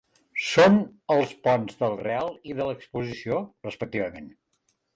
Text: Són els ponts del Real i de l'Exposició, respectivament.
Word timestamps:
Són 0.45 0.77
els 1.15 1.33
ponts 1.49 1.77
del 1.83 1.93
Real 2.07 2.33
i 2.53 2.57
de 2.63 2.67
l'Exposició, 2.71 3.45
respectivament. 3.69 4.37